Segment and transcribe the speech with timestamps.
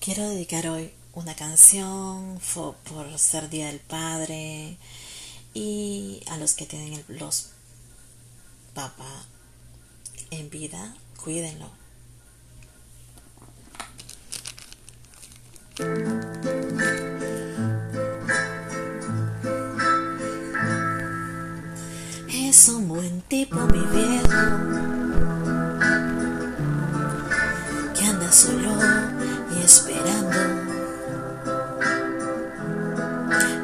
[0.00, 4.78] Quiero dedicar hoy una canción por ser Día del Padre
[5.52, 7.50] y a los que tienen los
[8.72, 9.26] papá
[10.30, 11.79] en vida, cuídenlo.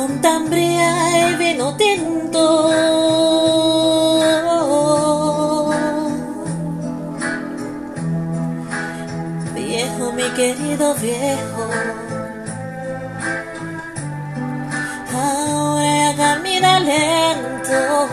[0.00, 2.70] con tambrea y vino tinto.
[9.54, 11.64] Viejo, mi querido viejo.
[15.12, 18.08] Ahora camina lento,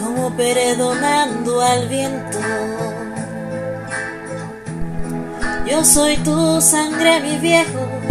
[0.00, 2.38] como perdonando al viento.
[5.66, 8.09] Yo soy tu sangre, mi viejo.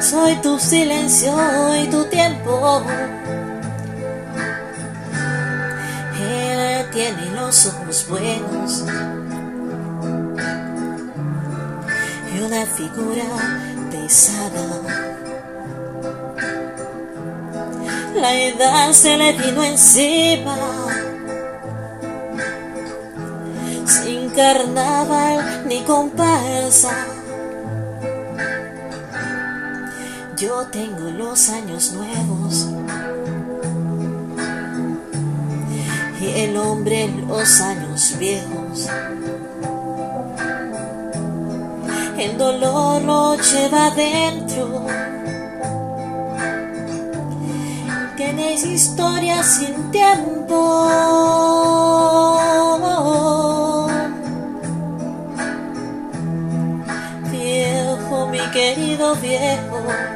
[0.00, 1.34] Soy tu silencio
[1.76, 2.82] y tu tiempo.
[6.20, 8.84] Él tiene los ojos buenos.
[12.36, 13.24] y una figura
[13.90, 14.64] pesada.
[18.14, 20.56] La edad se le vino encima,
[23.86, 27.15] sin carnaval ni comparsa.
[30.36, 32.68] Yo tengo los años nuevos
[36.20, 38.88] y el hombre los años viejos.
[42.18, 44.86] el dolor lo lleva dentro.
[48.16, 50.88] Tienes historia sin tiempo.
[57.30, 60.15] Viejo, mi querido viejo.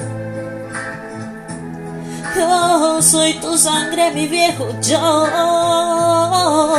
[2.41, 6.75] Yo soy tu sangre, mi viejo, yo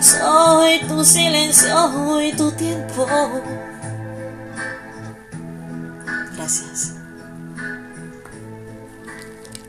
[0.00, 3.06] soy tu silencio y tu tiempo.
[6.36, 6.93] Gracias.